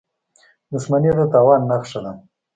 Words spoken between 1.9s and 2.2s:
ده.